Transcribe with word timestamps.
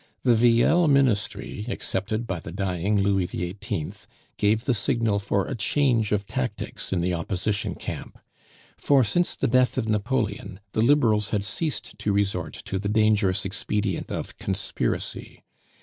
The 0.23 0.33
Villele 0.33 0.87
ministry, 0.87 1.67
accepted 1.69 2.25
by 2.25 2.39
the 2.39 2.51
dying 2.51 2.99
Louis 2.99 3.27
XVIII., 3.27 3.93
gave 4.35 4.65
the 4.65 4.73
signal 4.73 5.19
for 5.19 5.45
a 5.45 5.53
change 5.53 6.11
of 6.11 6.25
tactics 6.25 6.91
in 6.91 7.01
the 7.01 7.13
Opposition 7.13 7.75
camp; 7.75 8.17
for, 8.77 9.03
since 9.03 9.35
the 9.35 9.47
death 9.47 9.77
of 9.77 9.87
Napoleon, 9.87 10.59
the 10.71 10.81
liberals 10.81 11.29
had 11.29 11.43
ceased 11.45 11.99
to 11.99 12.11
resort 12.13 12.55
to 12.65 12.79
the 12.79 12.89
dangerous 12.89 13.45
expedient 13.45 14.11
of 14.11 14.39
conspiracy. 14.39 15.43